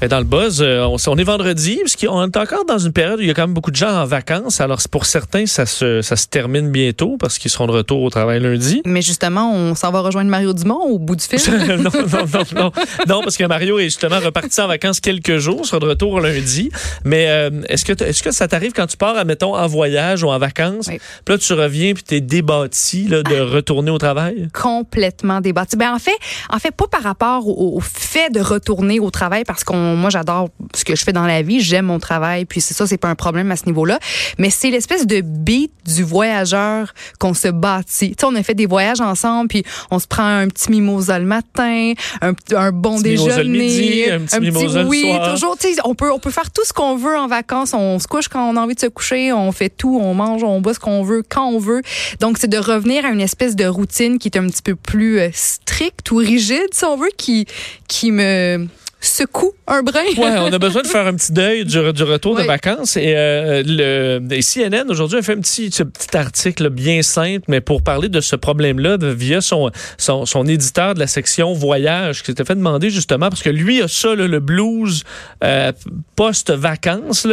Mais 0.00 0.08
dans 0.08 0.18
le 0.18 0.24
buzz, 0.24 0.60
euh, 0.60 0.84
on, 0.84 0.96
on 1.06 1.16
est 1.16 1.24
vendredi, 1.24 1.78
parce 1.80 1.96
qu'on 1.96 2.22
est 2.26 2.36
encore 2.36 2.64
dans 2.66 2.76
une 2.78 2.92
période 2.92 3.18
où 3.20 3.22
il 3.22 3.28
y 3.28 3.30
a 3.30 3.34
quand 3.34 3.42
même 3.46 3.54
beaucoup 3.54 3.70
de 3.70 3.76
gens 3.76 3.88
en 4.02 4.04
vacances. 4.04 4.60
Alors, 4.60 4.78
pour 4.90 5.06
certains, 5.06 5.46
ça 5.46 5.64
se, 5.64 6.02
ça 6.02 6.16
se 6.16 6.26
termine 6.26 6.70
bientôt 6.70 7.16
parce 7.18 7.38
qu'ils 7.38 7.50
seront 7.50 7.66
de 7.66 7.72
retour 7.72 8.02
au 8.02 8.10
travail 8.10 8.40
lundi. 8.40 8.82
Mais 8.84 9.00
justement, 9.00 9.50
on 9.54 9.74
s'en 9.74 9.90
va 9.92 10.00
rejoindre 10.00 10.28
Mario 10.30 10.52
Dumont 10.52 10.80
au 10.82 10.98
bout 10.98 11.16
du 11.16 11.24
film. 11.24 11.40
non, 11.68 11.76
non, 11.78 12.26
non, 12.34 12.42
non. 12.54 12.72
Non, 13.08 13.20
parce 13.22 13.36
que 13.38 13.44
Mario 13.44 13.78
est 13.78 13.84
justement 13.84 14.18
reparti 14.20 14.60
en 14.60 14.66
vacances 14.66 15.00
quelques 15.00 15.38
jours, 15.38 15.64
sera 15.64 15.78
de 15.78 15.86
retour 15.86 16.20
lundi. 16.20 16.70
Mais 17.04 17.26
euh, 17.28 17.50
est-ce 17.70 17.84
que, 17.86 17.92
t- 17.94 18.04
est-ce 18.04 18.22
que 18.22 18.30
ça 18.32 18.46
t'arrive 18.46 18.72
quand 18.72 18.86
tu 18.86 18.96
pars, 18.98 19.16
admettons, 19.16 19.54
en 19.56 19.66
voyage 19.66 20.22
ou 20.22 20.28
en 20.28 20.38
vacances, 20.38 20.88
Oui. 20.88 20.98
puis 21.24 21.34
là, 21.34 21.38
tu 21.38 21.52
reviens 21.54 21.94
puis 21.94 22.02
t'es 22.02 22.20
débattu 22.20 23.06
là, 23.08 23.22
de 23.22 23.40
retourner 23.40 23.90
au 23.90 23.98
travail? 23.98 24.48
complètement 24.52 25.40
débattu. 25.40 25.76
Ben 25.76 25.94
en 25.94 25.98
fait, 25.98 26.16
en 26.50 26.58
fait 26.58 26.72
pas 26.72 26.88
par 26.88 27.02
rapport 27.02 27.46
au, 27.48 27.78
au 27.78 27.80
fait 27.80 28.30
de 28.30 28.40
retourner 28.40 29.00
au 29.00 29.10
travail 29.10 29.44
parce 29.46 29.64
qu'on 29.64 29.83
moi 29.96 30.10
j'adore 30.10 30.48
ce 30.74 30.84
que 30.84 30.96
je 30.96 31.04
fais 31.04 31.12
dans 31.12 31.26
la 31.26 31.42
vie, 31.42 31.60
j'aime 31.60 31.86
mon 31.86 31.98
travail. 31.98 32.44
Puis 32.44 32.60
c'est 32.60 32.74
ça 32.74 32.86
c'est 32.86 32.96
pas 32.98 33.08
un 33.08 33.14
problème 33.14 33.50
à 33.50 33.56
ce 33.56 33.66
niveau-là, 33.66 33.98
mais 34.38 34.50
c'est 34.50 34.70
l'espèce 34.70 35.06
de 35.06 35.20
beat 35.20 35.72
du 35.86 36.02
voyageur 36.02 36.92
qu'on 37.18 37.34
se 37.34 37.48
bâtit. 37.48 38.10
Tu 38.10 38.16
sais 38.20 38.26
on 38.26 38.34
a 38.34 38.42
fait 38.42 38.54
des 38.54 38.66
voyages 38.66 39.00
ensemble 39.00 39.48
puis 39.48 39.64
on 39.90 39.98
se 39.98 40.06
prend 40.06 40.24
un 40.26 40.48
petit 40.48 40.70
mimosa 40.70 41.18
le 41.18 41.26
matin, 41.26 41.92
un, 42.20 42.32
un 42.54 42.72
bon 42.72 42.96
Petit 42.98 43.10
mimosa 43.10 43.42
le 43.42 43.48
déjeuner, 43.50 43.58
midi, 43.58 44.10
un 44.10 44.20
petit 44.20 44.40
mimosa 44.40 44.82
le 44.82 44.88
oui, 44.88 45.02
soir. 45.02 45.32
toujours. 45.32 45.58
Tu 45.58 45.74
sais 45.74 45.80
on 45.84 45.94
peut 45.94 46.10
on 46.12 46.18
peut 46.18 46.30
faire 46.30 46.50
tout 46.50 46.64
ce 46.64 46.72
qu'on 46.72 46.96
veut 46.96 47.16
en 47.16 47.28
vacances, 47.28 47.74
on 47.74 47.98
se 47.98 48.06
couche 48.06 48.28
quand 48.28 48.48
on 48.48 48.56
a 48.56 48.60
envie 48.60 48.74
de 48.74 48.80
se 48.80 48.86
coucher, 48.86 49.32
on 49.32 49.52
fait 49.52 49.68
tout, 49.68 49.98
on 50.00 50.14
mange, 50.14 50.42
on 50.42 50.60
boit 50.60 50.74
ce 50.74 50.80
qu'on 50.80 51.02
veut 51.02 51.22
quand 51.28 51.46
on 51.46 51.58
veut. 51.58 51.82
Donc 52.20 52.38
c'est 52.38 52.48
de 52.48 52.58
revenir 52.58 53.04
à 53.04 53.08
une 53.08 53.20
espèce 53.20 53.56
de 53.56 53.66
routine 53.66 54.18
qui 54.18 54.28
est 54.28 54.38
un 54.38 54.46
petit 54.46 54.62
peu 54.62 54.74
plus 54.74 55.20
euh, 55.20 55.28
stricte 55.32 56.10
ou 56.10 56.16
rigide 56.16 56.68
si 56.72 56.84
on 56.84 56.96
veut 56.96 57.10
qui 57.16 57.46
qui 57.88 58.12
me 58.12 58.66
secoue 59.06 59.52
un 59.66 59.82
brin. 59.82 60.00
Ouais, 60.16 60.38
on 60.38 60.52
a 60.52 60.58
besoin 60.58 60.82
de 60.82 60.86
faire 60.86 61.06
un 61.06 61.14
petit 61.14 61.32
deuil 61.32 61.64
du, 61.64 61.92
du 61.92 62.02
retour 62.02 62.34
de 62.34 62.40
Oui. 62.40 62.46
vacances. 62.46 62.96
Et, 62.96 63.14
euh, 63.16 63.62
le, 63.64 64.20
et 64.34 64.42
CNN, 64.42 64.84
aujourd'hui, 64.90 65.18
a 65.18 65.22
fait 65.22 65.32
un 65.32 65.40
petit, 65.40 65.70
ce 65.72 65.82
petit 65.82 66.16
article 66.16 66.68
bien 66.70 67.02
simple, 67.02 67.44
mais 67.48 67.60
pour 67.60 67.82
parler 67.82 68.08
de 68.08 68.20
ce 68.20 68.36
problème-là 68.36 68.96
via 69.00 69.40
son, 69.40 69.70
son, 69.98 70.26
son 70.26 70.46
éditeur 70.46 70.94
de 70.94 70.98
la 71.00 71.06
section 71.06 71.52
voyage, 71.54 72.20
qui 72.20 72.26
s'était 72.26 72.44
fait 72.44 72.54
demander 72.56 72.90
justement, 72.90 73.28
parce 73.28 73.42
que 73.42 73.50
lui 73.50 73.80
a 73.82 73.88
ça, 73.88 74.14
là, 74.14 74.26
le 74.26 74.40
blues 74.40 75.04
euh, 75.42 75.72
post-vacances, 76.16 77.26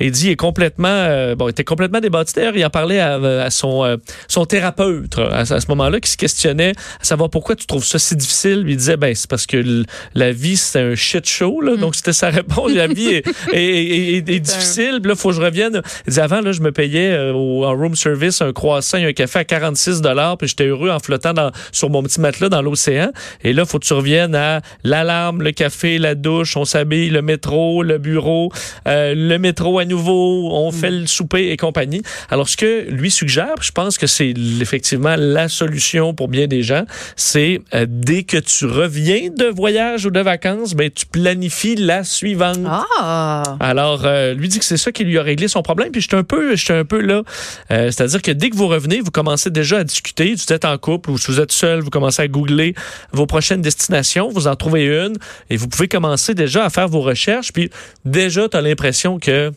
et 0.00 0.06
il 0.06 0.10
dit, 0.10 0.26
il 0.26 0.30
est 0.32 0.36
complètement, 0.36 0.88
euh, 0.88 1.34
bon, 1.34 1.46
il 1.48 1.50
était 1.50 1.64
complètement 1.64 2.00
débattu. 2.00 2.32
D'ailleurs, 2.34 2.56
il 2.56 2.64
en 2.64 2.70
parlait 2.70 3.00
à, 3.00 3.14
à 3.42 3.50
son, 3.50 3.84
euh, 3.84 3.96
son 4.28 4.44
thérapeute 4.44 5.18
à, 5.18 5.40
à 5.40 5.44
ce 5.60 5.66
moment-là, 5.68 6.00
qui 6.00 6.10
se 6.10 6.16
questionnait 6.16 6.72
à 7.00 7.04
savoir 7.04 7.30
pourquoi 7.30 7.56
tu 7.56 7.66
trouves 7.66 7.84
ça 7.84 7.98
si 7.98 8.16
difficile. 8.16 8.64
Il 8.66 8.76
disait, 8.76 8.96
ben, 8.96 9.14
c'est 9.14 9.28
parce 9.28 9.46
que 9.46 9.84
la 10.14 10.32
vie, 10.32 10.56
c'est 10.56 10.80
un 10.80 10.94
shit 11.18 11.28
show, 11.28 11.60
là. 11.60 11.76
Donc, 11.76 11.94
c'était 11.94 12.12
sa 12.12 12.30
réponse. 12.30 12.72
La 12.72 12.86
vie 12.86 13.08
est, 13.08 13.26
est- 13.52 13.56
est- 13.56 14.16
est- 14.28 14.40
difficile. 14.40 14.98
Puis 15.02 15.08
là, 15.10 15.14
faut 15.16 15.30
que 15.30 15.34
je 15.36 15.40
revienne. 15.40 15.82
Avant, 16.16 16.40
là, 16.40 16.52
je 16.52 16.60
me 16.60 16.72
payais 16.72 17.10
euh, 17.12 17.32
au, 17.32 17.64
en 17.64 17.74
room 17.76 17.94
service 17.94 18.40
un 18.42 18.52
croissant 18.52 18.98
et 18.98 19.04
un 19.04 19.12
café 19.12 19.40
à 19.40 19.44
46 19.44 20.02
puis 20.38 20.48
j'étais 20.48 20.66
heureux 20.66 20.90
en 20.90 20.98
flottant 20.98 21.32
dans, 21.32 21.50
sur 21.72 21.90
mon 21.90 22.02
petit 22.02 22.20
matelas 22.20 22.48
dans 22.48 22.62
l'océan. 22.62 23.10
Et 23.44 23.52
là, 23.52 23.64
faut 23.64 23.78
que 23.78 23.84
tu 23.86 23.92
reviennes 23.94 24.34
à 24.34 24.60
l'alarme, 24.84 25.42
le 25.42 25.52
café, 25.52 25.98
la 25.98 26.14
douche, 26.14 26.56
on 26.56 26.64
s'habille, 26.64 27.10
le 27.10 27.22
métro, 27.22 27.82
le 27.82 27.98
bureau, 27.98 28.50
euh, 28.86 29.14
le 29.16 29.38
métro 29.38 29.78
à 29.78 29.84
nouveau, 29.84 30.50
on 30.52 30.70
fait 30.72 30.90
le 30.90 31.06
souper 31.06 31.50
et 31.50 31.56
compagnie. 31.56 32.02
Alors, 32.30 32.48
ce 32.48 32.56
que 32.56 32.86
lui 32.90 33.10
suggère, 33.10 33.54
je 33.60 33.70
pense 33.72 33.98
que 33.98 34.06
c'est 34.06 34.34
effectivement 34.60 35.14
la 35.16 35.48
solution 35.48 36.14
pour 36.14 36.28
bien 36.28 36.46
des 36.46 36.62
gens, 36.62 36.84
c'est 37.16 37.60
euh, 37.74 37.86
dès 37.88 38.22
que 38.22 38.36
tu 38.38 38.66
reviens 38.66 39.30
de 39.36 39.46
voyage 39.46 40.06
ou 40.06 40.10
de 40.10 40.20
vacances, 40.20 40.74
ben, 40.74 40.90
tu 40.90 41.06
planifies 41.12 41.76
la 41.76 42.04
suivante. 42.04 42.58
Ah. 42.66 43.56
Alors, 43.60 44.02
euh, 44.04 44.34
lui 44.34 44.48
dit 44.48 44.58
que 44.58 44.64
c'est 44.64 44.76
ça 44.76 44.92
qui 44.92 45.04
lui 45.04 45.18
a 45.18 45.22
réglé 45.22 45.48
son 45.48 45.62
problème. 45.62 45.90
Puis 45.90 46.00
j'étais 46.00 46.16
un 46.16 46.24
peu, 46.24 46.56
j'étais 46.56 46.74
un 46.74 46.84
peu 46.84 47.00
là. 47.00 47.22
Euh, 47.70 47.90
C'est-à-dire 47.90 48.22
que 48.22 48.30
dès 48.30 48.50
que 48.50 48.56
vous 48.56 48.68
revenez, 48.68 49.00
vous 49.00 49.10
commencez 49.10 49.50
déjà 49.50 49.78
à 49.78 49.84
discuter. 49.84 50.36
Si 50.36 50.46
vous 50.46 50.52
êtes 50.52 50.64
en 50.64 50.76
couple 50.78 51.10
ou 51.10 51.18
si 51.18 51.30
vous 51.30 51.40
êtes 51.40 51.52
seul, 51.52 51.80
vous 51.80 51.90
commencez 51.90 52.22
à 52.22 52.28
googler 52.28 52.74
vos 53.12 53.26
prochaines 53.26 53.62
destinations. 53.62 54.28
Vous 54.30 54.46
en 54.46 54.56
trouvez 54.56 54.84
une 54.84 55.16
et 55.50 55.56
vous 55.56 55.68
pouvez 55.68 55.88
commencer 55.88 56.34
déjà 56.34 56.64
à 56.64 56.70
faire 56.70 56.88
vos 56.88 57.00
recherches. 57.00 57.52
Puis 57.52 57.70
déjà, 58.04 58.48
tu 58.48 58.56
as 58.56 58.60
l'impression 58.60 59.18
que 59.18 59.52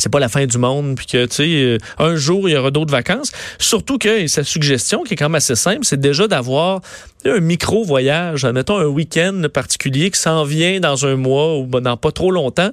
c'est 0.00 0.10
pas 0.10 0.20
la 0.20 0.28
fin 0.28 0.46
du 0.46 0.58
monde, 0.58 0.96
puis 0.96 1.06
que, 1.06 1.26
tu 1.26 1.34
sais, 1.34 1.48
euh, 1.48 1.78
un 1.98 2.16
jour, 2.16 2.48
il 2.48 2.52
y 2.52 2.56
aura 2.56 2.70
d'autres 2.70 2.92
vacances. 2.92 3.32
Surtout 3.58 3.98
que 3.98 4.26
sa 4.26 4.44
suggestion, 4.44 5.02
qui 5.02 5.14
est 5.14 5.16
quand 5.16 5.26
même 5.26 5.34
assez 5.36 5.56
simple, 5.56 5.80
c'est 5.82 6.00
déjà 6.00 6.26
d'avoir 6.26 6.80
un 7.26 7.40
micro-voyage, 7.40 8.44
admettons 8.44 8.78
un 8.78 8.86
week-end 8.86 9.42
particulier 9.52 10.10
qui 10.10 10.18
s'en 10.18 10.44
vient 10.44 10.80
dans 10.80 11.04
un 11.04 11.16
mois 11.16 11.58
ou 11.58 11.66
ben, 11.66 11.82
dans 11.82 11.96
pas 11.96 12.12
trop 12.12 12.30
longtemps. 12.30 12.70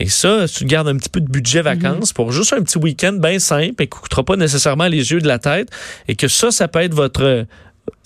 Et 0.00 0.08
ça, 0.08 0.46
tu 0.46 0.66
gardes 0.66 0.88
un 0.88 0.96
petit 0.96 1.08
peu 1.08 1.20
de 1.20 1.30
budget 1.30 1.62
vacances 1.62 2.12
pour 2.12 2.30
juste 2.30 2.52
un 2.52 2.62
petit 2.62 2.78
week-end 2.78 3.14
bien 3.14 3.38
simple 3.38 3.82
et 3.82 3.86
qui 3.86 3.98
coûtera 3.98 4.22
pas 4.22 4.36
nécessairement 4.36 4.88
les 4.88 5.12
yeux 5.12 5.20
de 5.20 5.28
la 5.28 5.38
tête. 5.38 5.70
Et 6.08 6.16
que 6.16 6.28
ça, 6.28 6.50
ça 6.50 6.68
peut 6.68 6.80
être 6.80 6.94
votre... 6.94 7.46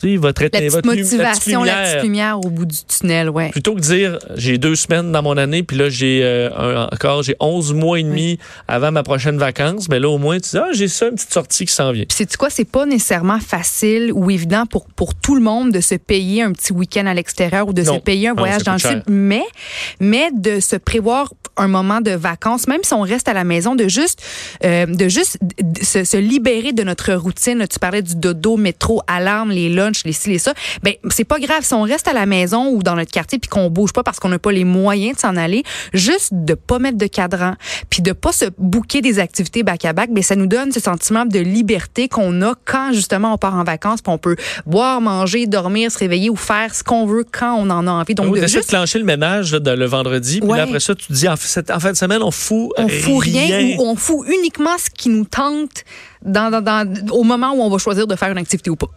Votre, 0.03 0.45
La 0.45 0.49
petite 0.51 0.71
votre 0.73 0.89
lu- 0.91 0.97
la 0.97 1.03
petite 1.03 1.13
motivation, 1.19 1.63
la 1.63 1.83
petite 1.85 2.03
lumière 2.05 2.39
au 2.39 2.49
bout 2.49 2.65
du 2.65 2.77
tunnel, 2.87 3.29
ouais. 3.29 3.51
Plutôt 3.51 3.75
que 3.75 3.81
de 3.81 3.85
dire 3.85 4.19
j'ai 4.35 4.57
deux 4.57 4.75
semaines 4.75 5.13
dans 5.13 5.23
mon 5.23 5.37
année, 5.37 5.63
puis 5.63 5.77
là 5.77 5.91
j'ai 5.91 6.21
euh, 6.23 6.87
encore 6.91 7.23
j'ai 7.23 7.37
11 7.39 7.75
mois 7.75 8.01
et 8.01 8.03
demi 8.03 8.39
avant 8.67 8.93
ma 8.93 9.03
prochaine 9.03 9.37
vacance, 9.37 9.91
mais 9.91 9.99
là 10.01 10.09
au 10.09 10.17
moins 10.17 10.39
tu 10.41 10.51
dis 10.51 10.57
ah 10.59 10.69
j'ai 10.73 10.89
ça 10.89 11.09
une 11.09 11.17
petite 11.17 11.33
sortie 11.33 11.67
qui 11.67 11.73
s'en 11.75 11.93
vient. 11.93 12.05
Puis 12.09 12.17
c'est 12.17 12.37
quoi, 12.37 12.49
c'est 12.49 12.65
pas 12.65 12.87
nécessairement 12.87 13.41
facile 13.41 14.11
ou 14.15 14.31
évident 14.31 14.65
pour 14.65 14.87
pour 14.87 15.15
tout 15.15 15.35
le 15.35 15.43
monde 15.43 15.71
de 15.71 15.81
se 15.81 15.97
payer 15.97 16.43
un 16.45 16.53
petit 16.53 16.73
week-end 16.73 17.05
à 17.07 17.13
l'extérieur 17.13 17.69
ou 17.69 17.75
de 17.75 17.83
Non. 17.83 17.97
se 17.97 18.01
payer 18.01 18.29
un 18.29 18.35
Non, 18.35 18.39
voyage 18.41 18.63
dans 18.63 18.73
le 18.73 18.79
sud, 18.79 19.03
mais 19.07 19.43
mais 20.01 20.31
de 20.35 20.61
se 20.61 20.77
prévoir 20.77 21.35
un 21.61 21.69
moment 21.69 22.01
de 22.01 22.11
vacances, 22.13 22.67
même 22.67 22.81
si 22.83 22.93
on 22.95 23.03
reste 23.03 23.29
à 23.29 23.33
la 23.33 23.45
maison, 23.45 23.75
de 23.75 23.89
juste 23.89 24.23
euh, 24.65 24.87
de 24.87 25.09
juste 25.09 25.39
se, 25.83 26.05
se 26.05 26.17
libérer 26.17 26.73
de 26.73 26.83
notre 26.83 27.13
routine. 27.15 27.65
Tu 27.71 27.79
parlais 27.79 28.03
du 28.03 28.15
dodo, 28.17 28.57
métro, 28.57 29.03
alarme, 29.07 29.51
les 29.51 29.69
lunchs, 29.69 30.05
les 30.05 30.13
ci, 30.13 30.31
les 30.31 30.39
ça. 30.39 30.53
Ben 30.83 30.95
c'est 31.11 31.25
pas 31.25 31.39
grave 31.39 31.63
si 31.63 31.75
on 31.75 31.83
reste 31.83 32.09
à 32.09 32.13
la 32.13 32.27
maison 32.27 32.69
ou 32.71 32.83
dans 32.83 32.95
notre 32.97 33.11
quartier 33.11 33.39
puis 33.39 33.49
qu'on 33.49 33.71
bouge 33.71 33.93
pas 33.93 34.03
parce 34.03 34.19
qu'on 34.19 34.29
n'a 34.29 34.39
pas 34.39 34.53
les 34.53 34.65
moyens 34.65 35.17
de 35.17 35.21
s'en 35.21 35.37
aller, 35.37 35.63
juste 35.93 36.31
de 36.33 36.55
pas 36.55 36.79
mettre 36.79 36.99
de 36.99 37.07
cadran, 37.07 37.55
puis 37.89 38.03
de 38.03 38.13
pas 38.13 38.33
se 38.33 38.47
bouquer 38.59 39.01
des 39.01 39.19
activités 39.19 39.63
back 39.63 39.85
à 39.85 39.93
back, 39.93 40.11
ben 40.13 40.23
ça 40.23 40.37
nous 40.37 40.47
donne 40.47 40.73
ce 40.73 40.81
sentiment 40.81 41.25
de 41.27 41.39
liberté 41.39 42.09
qu'on 42.09 42.43
a 42.43 42.55
quand 42.65 42.93
justement 42.93 43.35
on 43.35 43.39
part 43.39 43.55
en 43.55 43.65
vacances, 43.65 44.03
puis 44.03 44.13
on 44.13 44.19
peut 44.19 44.37
boire, 44.67 45.01
manger, 45.01 45.47
dormir, 45.47 45.91
se 45.91 45.99
réveiller 45.99 46.31
ou 46.31 46.37
faire 46.37 46.75
ce 46.75 46.83
qu'on 46.83 47.07
veut 47.07 47.25
quand 47.31 47.55
on 47.55 47.71
en 47.71 47.87
a 47.87 47.91
envie. 47.91 48.15
Donc 48.15 48.27
Donc, 48.27 48.37
de 48.37 48.41
de 48.43 48.47
juste 48.47 48.69
clencher 48.71 48.99
le 48.99 49.05
ménage 49.05 49.53
là, 49.55 49.75
le 49.77 49.87
vendredi, 49.87 50.41
puis 50.41 50.49
Ouais. 50.51 50.59
là, 50.59 50.65
après 50.65 50.81
ça 50.81 50.95
tu 50.95 51.07
te 51.07 51.13
dis 51.13 51.29
en, 51.29 51.37
fait- 51.53 51.71
en 51.71 51.81
fin 51.81 51.93
de 51.93 51.97
semaine 51.97 52.23
on 52.23 52.31
fout 52.31 52.71
on 52.77 52.89
fout 52.89 53.19
rien. 53.25 53.77
ou 53.79 53.83
on 53.83 53.97
fout 53.97 54.27
uniquement 54.29 54.77
ce 54.79 54.91
qui 54.91 55.09
nous 55.09 55.25
tente 55.25 55.85
dans, 56.25 56.51
dans, 56.51 56.63
dans- 56.63 57.13
au 57.13 57.23
moment 57.25 57.53
où 57.53 57.63
on 57.63 57.71
va 57.71 57.79
choisir 57.79 58.07
de 58.07 58.15
faire 58.17 58.31
une 58.31 58.39
activité 58.39 58.71
ou 58.71 58.77
pas. 58.77 58.89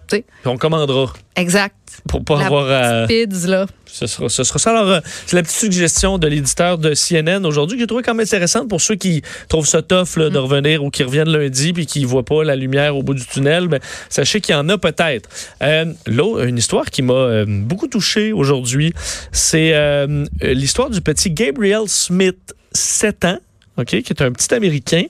on 0.46 0.58
commandera 0.58 1.14
Exact. 1.36 1.76
pour 2.08 2.24
pas 2.24 2.38
La 2.40 2.46
avoir 2.46 2.70
à... 3.04 3.08
Pids, 3.08 3.48
là. 3.48 3.66
Ce 3.86 4.08
sera, 4.08 4.28
ce 4.28 4.44
sera 4.44 4.58
ça. 4.60 4.72
Alors, 4.72 4.90
euh, 4.90 5.00
c'est 5.28 5.36
la 5.36 5.44
petite 5.44 5.56
suggestion 5.58 6.18
de 6.18 6.28
l'éditeur 6.28 6.80
de 6.80 6.94
CNN 6.96 7.46
aujourd'hui 7.46 7.78
que 7.78 7.84
j'ai 7.84 7.88
trouvé 7.88 8.02
quand 8.02 8.16
même 8.16 8.26
intéressante 8.26 8.68
pour 8.68 8.82
ceux 8.82 8.96
qui 8.96 9.22
trouvent 9.50 9.68
ça 9.68 9.84
tough 9.84 10.18
là, 10.18 10.30
de 10.32 10.38
revenir 10.40 10.84
ou 10.84 10.90
qui 10.90 11.04
reviennent 11.04 11.30
lundi 11.30 11.74
puis 11.74 11.86
qui 11.86 12.02
ne 12.02 12.08
voient 12.08 12.26
pas 12.26 12.44
la 12.44 12.56
lumière 12.56 12.98
au 12.98 13.04
bout 13.04 13.14
du 13.14 13.24
tunnel. 13.26 13.68
Ben, 13.68 13.80
sachez 14.10 14.42
qu'il 14.42 14.56
y 14.56 14.58
en 14.58 14.68
a 14.70 14.78
peut-être. 14.80 15.30
Euh, 15.62 15.86
là, 16.08 16.44
une 16.46 16.58
histoire 16.58 16.86
qui 16.86 17.04
m'a 17.04 17.14
euh, 17.14 17.46
beaucoup 17.48 17.88
touché 17.88 18.34
aujourd'hui, 18.34 18.94
c'est 19.32 19.74
euh, 19.76 20.26
l'histoire 20.42 20.90
du 20.90 21.02
petit 21.02 21.30
Gabriel 21.30 21.84
Smith, 21.88 22.54
7 22.74 23.26
ans. 23.26 23.38
OK, 23.78 23.88
qui 23.88 23.96
est 23.96 24.22
un 24.22 24.32
petit 24.32 24.54
Américain, 24.54 25.04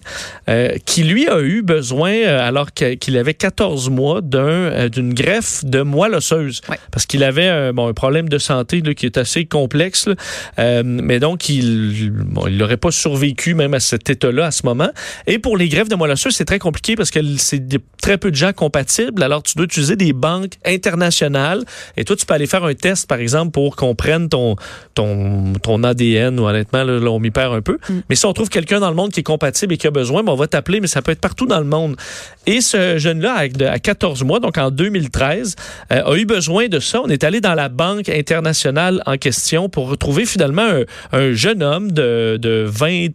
euh, 0.48 0.77
qui 0.86 1.04
lui 1.04 1.27
a 1.27 1.42
eu 1.42 1.62
besoin, 1.63 2.13
euh, 2.13 2.48
alors 2.48 2.71
qu'il 2.71 3.18
avait 3.18 3.33
14 3.33 3.89
mois, 3.89 4.21
d'un, 4.21 4.48
euh, 4.48 4.89
d'une 4.89 5.13
greffe 5.13 5.65
de 5.65 5.81
moelle 5.81 6.15
osseuse. 6.15 6.62
Parce 6.92 7.06
qu'il 7.06 7.24
avait 7.24 7.74
bon, 7.74 7.88
un 7.88 7.94
problème 7.94 8.30
de 8.30 8.38
santé 8.38 8.81
là, 8.81 8.94
qui 8.94 9.06
est 9.06 9.18
assez 9.18 9.45
complexe. 9.45 10.07
là. 10.07 10.83
Mais 10.83 11.19
donc, 11.19 11.50
il 11.50 12.12
bon, 12.12 12.48
il 12.48 12.57
n'aurait 12.57 12.77
pas 12.77 12.92
survécu 12.92 13.54
même 13.54 13.74
à 13.74 13.80
cet 13.80 14.10
état-là 14.10 14.48
à 14.48 14.51
ce 14.51 14.66
moment. 14.66 14.89
Et 15.27 15.39
pour 15.39 15.57
les 15.57 15.68
greffes 15.68 15.89
de 15.89 15.95
moelle 15.95 16.12
osseuse, 16.12 16.36
c'est 16.36 16.45
très 16.45 16.59
compliqué 16.59 16.95
parce 16.95 17.12
que 17.12 17.19
c'est 17.38 17.62
très 18.01 18.18
peu 18.18 18.31
de 18.31 18.36
gens 18.36 18.54
compatibles. 18.54 19.24
Alors, 19.24 19.44
tu 19.44 19.56
dois 19.56 19.66
utiliser 19.66 19.95
des 19.95 20.13
banques 20.13 20.54
internationales. 20.66 21.63
Et 21.98 22.06
toi, 22.06 22.16
tu 22.16 22.25
peux 22.25 22.33
aller 22.33 22.48
faire 22.48 22.63
un 22.63 22.74
test, 22.74 23.07
par 23.07 23.19
exemple, 23.19 23.51
pour 23.51 23.75
qu'on 23.75 23.95
prenne 23.95 24.30
ton, 24.30 24.56
ton, 24.94 25.54
ton 25.62 25.83
ADN. 25.83 26.39
Ou 26.39 26.45
honnêtement, 26.45 26.83
là, 26.83 27.00
là, 27.00 27.12
on 27.12 27.19
m'y 27.19 27.31
perd 27.31 27.54
un 27.54 27.62
peu. 27.62 27.77
Mais 28.09 28.16
si 28.16 28.25
on 28.25 28.33
trouve 28.33 28.50
quelqu'un 28.54 28.80
dans 28.80 28.90
le 28.90 28.96
monde 28.96 29.12
qui 29.12 29.20
est 29.20 29.24
compatible 29.24 29.74
et 29.74 29.78
qui 29.78 29.88
a 29.88 29.92
besoin, 29.92 30.24
ben, 30.24 30.32
on 30.32 30.36
va 30.36 30.48
t'appeler, 30.48 30.80
mais 30.80 30.88
ça 30.88 31.02
peut 31.02 31.12
être 31.12 31.20
partout 31.20 31.46
dans 31.48 31.60
le 31.60 31.66
monde. 31.66 31.98
Et 32.46 32.62
ce 32.62 32.98
jeune-là, 32.98 33.34
à, 33.34 33.48
de- 33.48 33.66
à 33.66 33.80
14 33.80 34.24
mois, 34.24 34.40
donc 34.40 34.58
en 34.58 34.72
2013, 34.72 35.56
euh, 35.92 36.04
a 36.06 36.16
eu 36.16 36.26
besoin 36.26 36.68
de 36.68 36.80
ça. 36.80 37.02
On 37.04 37.10
est 37.10 37.24
allé 37.24 37.42
dans 37.42 37.56
la 37.56 37.68
banque 37.68 38.08
internationale 38.10 39.02
en 39.06 39.18
question 39.18 39.68
pour 39.70 39.90
retrouver 39.90 40.26
finalement 40.26 40.62
un, 40.62 40.84
un 41.18 41.34
jeune 41.34 41.64
homme 41.64 41.92
de, 41.92 42.38
de 42.40 42.66
20 42.68 43.08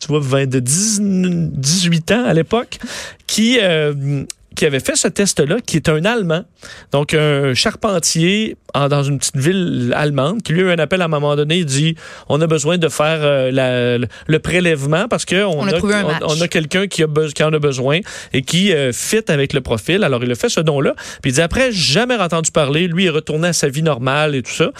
tu 0.00 0.08
vois, 0.08 0.18
20, 0.20 0.46
de 0.50 0.58
10 0.58 1.00
18 1.00 2.10
ans 2.10 2.24
à 2.24 2.34
l'époque, 2.34 2.78
qui, 3.28 3.58
euh, 3.62 4.24
qui 4.56 4.66
avait 4.66 4.80
fait 4.80 4.96
ce 4.96 5.08
test-là, 5.08 5.56
qui 5.66 5.76
est 5.76 5.88
un 5.88 6.04
Allemand, 6.04 6.44
donc 6.92 7.14
un 7.14 7.54
charpentier 7.54 8.56
en- 8.74 8.88
dans 8.88 9.02
une 9.02 9.18
petite 9.18 9.36
ville 9.36 9.92
allemande, 9.96 10.42
qui 10.42 10.52
lui 10.52 10.62
a 10.62 10.64
eu 10.64 10.70
un 10.70 10.78
appel 10.78 11.02
à 11.02 11.04
un 11.04 11.08
moment 11.08 11.36
donné, 11.36 11.58
il 11.58 11.64
dit, 11.66 11.94
on 12.28 12.40
a 12.40 12.46
besoin 12.46 12.78
de 12.78 12.88
faire 12.88 13.18
euh, 13.22 13.50
la- 13.50 13.98
le, 13.98 14.38
prélèvement 14.38 15.08
parce 15.08 15.24
que 15.24 15.44
on, 15.44 15.62
a 15.68 15.72
on- 16.04 16.08
on 16.38 16.40
a 16.40 16.48
quelqu'un 16.48 16.86
qui, 16.86 17.02
a 17.02 17.06
qui 17.34 17.42
en 17.44 17.52
a 17.52 17.58
besoin 17.58 18.00
et 18.32 18.42
qui 18.42 18.72
euh, 18.72 18.92
fit 18.92 19.20
avec 19.28 19.52
le 19.52 19.60
profil. 19.60 20.04
Alors, 20.04 20.24
il 20.24 20.30
a 20.30 20.34
fait 20.34 20.48
ce 20.48 20.60
don-là. 20.60 20.94
Puis 21.22 21.30
il 21.30 21.34
dit, 21.34 21.40
après, 21.42 21.70
jamais 21.72 22.16
entendu 22.16 22.50
parler. 22.50 22.88
Lui, 22.88 23.04
il 23.04 23.06
est 23.08 23.10
retourné 23.10 23.48
à 23.48 23.52
sa 23.52 23.68
vie 23.68 23.82
normale 23.82 24.34
et 24.34 24.42
tout 24.42 24.52
ça. 24.52 24.70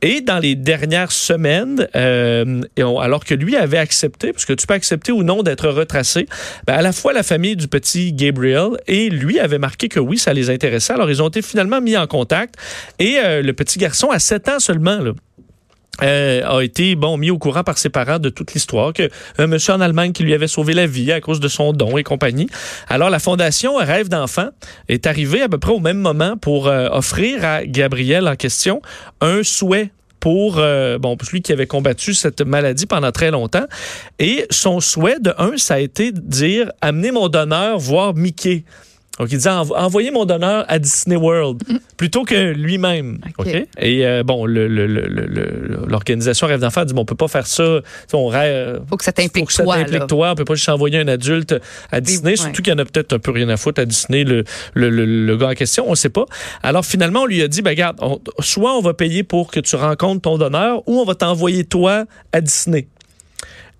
Et 0.00 0.20
dans 0.20 0.38
les 0.38 0.54
dernières 0.54 1.10
semaines, 1.10 1.88
euh, 1.96 2.62
alors 2.78 3.24
que 3.24 3.34
lui 3.34 3.56
avait 3.56 3.78
accepté, 3.78 4.32
parce 4.32 4.44
que 4.44 4.52
tu 4.52 4.66
peux 4.66 4.74
accepter 4.74 5.10
ou 5.10 5.24
non 5.24 5.42
d'être 5.42 5.68
retracé, 5.68 6.26
ben, 6.66 6.74
à 6.74 6.82
la 6.82 6.92
fois 6.92 7.12
la 7.12 7.22
famille 7.24 7.56
du 7.56 7.66
petit 7.66 8.12
Gabriel 8.12 8.70
et 8.86 9.10
lui 9.10 9.40
avait 9.40 9.58
marqué 9.58 9.88
que 9.88 9.98
oui, 9.98 10.18
ça 10.18 10.32
les 10.32 10.50
intéressait. 10.50 10.92
Alors, 10.92 11.10
ils 11.10 11.22
ont 11.22 11.28
été 11.28 11.42
finalement 11.42 11.80
mis 11.80 11.96
en 11.96 12.06
contact. 12.06 12.54
Et 12.98 13.18
euh, 13.18 13.42
le 13.42 13.52
petit 13.52 13.78
garçon, 13.78 14.10
à 14.10 14.20
7 14.20 14.48
ans 14.48 14.60
seulement, 14.60 14.98
là, 14.98 15.12
euh, 16.02 16.42
a 16.44 16.62
été 16.62 16.94
bon 16.94 17.16
mis 17.16 17.30
au 17.30 17.38
courant 17.38 17.64
par 17.64 17.78
ses 17.78 17.88
parents 17.88 18.18
de 18.18 18.28
toute 18.28 18.54
l'histoire 18.54 18.92
que 18.92 19.08
un 19.38 19.46
monsieur 19.46 19.72
en 19.72 19.80
Allemagne 19.80 20.12
qui 20.12 20.22
lui 20.22 20.34
avait 20.34 20.48
sauvé 20.48 20.74
la 20.74 20.86
vie 20.86 21.12
à 21.12 21.20
cause 21.20 21.40
de 21.40 21.48
son 21.48 21.72
don 21.72 21.96
et 21.96 22.04
compagnie. 22.04 22.48
Alors 22.88 23.10
la 23.10 23.18
fondation 23.18 23.76
Rêve 23.76 24.08
d'enfant 24.08 24.48
est 24.88 25.06
arrivée 25.06 25.42
à 25.42 25.48
peu 25.48 25.58
près 25.58 25.72
au 25.72 25.80
même 25.80 25.98
moment 25.98 26.36
pour 26.36 26.68
euh, 26.68 26.88
offrir 26.90 27.44
à 27.44 27.64
Gabriel 27.64 28.28
en 28.28 28.36
question 28.36 28.80
un 29.20 29.42
souhait 29.42 29.90
pour 30.20 30.58
euh, 30.58 30.98
bon 30.98 31.16
lui 31.32 31.42
qui 31.42 31.52
avait 31.52 31.66
combattu 31.66 32.14
cette 32.14 32.40
maladie 32.40 32.86
pendant 32.86 33.12
très 33.12 33.30
longtemps 33.30 33.66
et 34.18 34.46
son 34.50 34.80
souhait 34.80 35.20
de 35.20 35.32
un 35.38 35.56
ça 35.56 35.74
a 35.74 35.78
été 35.78 36.12
de 36.12 36.20
dire 36.20 36.72
amener 36.80 37.12
mon 37.12 37.28
donneur 37.28 37.78
voir 37.78 38.14
Mickey. 38.14 38.64
Donc, 39.18 39.28
il 39.32 39.36
disait 39.36 39.50
envo- 39.50 39.74
envoyer 39.76 40.10
mon 40.10 40.24
donneur 40.24 40.64
à 40.68 40.78
Disney 40.78 41.16
World 41.16 41.62
plutôt 41.96 42.24
que 42.24 42.52
lui-même. 42.52 43.18
OK. 43.38 43.46
OK? 43.48 43.66
Et 43.78 44.06
euh, 44.06 44.22
bon, 44.22 44.46
le- 44.46 44.68
le- 44.68 44.86
le- 44.86 45.06
le- 45.08 45.26
le- 45.26 45.84
l'organisation 45.88 46.46
Rêve 46.46 46.60
d'enfant 46.60 46.84
dit 46.84 46.94
bon, 46.94 47.02
on 47.02 47.04
peut 47.04 47.14
pas 47.14 47.28
faire 47.28 47.46
ça. 47.46 47.80
Tu 47.82 47.90
sais, 48.10 48.16
On 48.16 48.26
rêve, 48.28 48.80
Faut 48.88 48.96
que 48.96 49.04
ça 49.04 49.12
t'implique 49.12 49.44
faut 49.44 49.46
que 49.48 49.52
ça 49.52 49.64
toi, 49.64 49.76
t'implique 49.76 49.98
là. 50.00 50.06
toi. 50.06 50.30
On 50.32 50.34
peut 50.34 50.44
pas 50.44 50.54
juste 50.54 50.68
envoyer 50.68 50.98
un 50.98 51.08
adulte 51.08 51.54
à 51.90 52.00
Disney, 52.00 52.36
surtout 52.36 52.62
qu'il 52.62 52.72
y 52.72 52.76
en 52.76 52.78
a 52.78 52.84
peut-être 52.84 53.12
un 53.14 53.18
peu 53.18 53.30
rien 53.32 53.48
à 53.48 53.56
foutre 53.56 53.80
à 53.80 53.84
Disney, 53.84 54.24
le, 54.24 54.44
le, 54.74 54.90
le- 54.90 55.04
le 55.26 55.36
gars 55.36 55.48
en 55.48 55.54
question, 55.54 55.84
on 55.90 55.94
sait 55.94 56.08
pas. 56.10 56.26
Alors 56.62 56.84
finalement, 56.84 57.22
on 57.22 57.26
lui 57.26 57.42
a 57.42 57.48
dit, 57.48 57.62
ben 57.62 57.70
regarde, 57.70 57.96
on- 58.00 58.20
soit 58.40 58.76
on 58.76 58.80
va 58.80 58.94
payer 58.94 59.22
pour 59.24 59.50
que 59.50 59.60
tu 59.60 59.74
rencontres 59.76 60.22
ton 60.22 60.38
donneur, 60.38 60.82
ou 60.86 61.00
on 61.00 61.04
va 61.04 61.14
t'envoyer 61.14 61.64
toi 61.64 62.04
à 62.32 62.40
Disney. 62.40 62.86